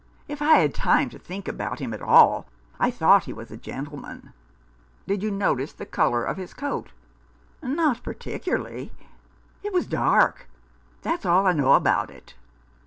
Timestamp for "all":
2.01-2.47, 11.27-11.45